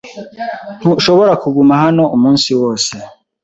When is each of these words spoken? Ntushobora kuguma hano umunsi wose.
Ntushobora 0.79 1.33
kuguma 1.43 1.73
hano 1.83 2.03
umunsi 2.15 2.49
wose. 2.61 2.93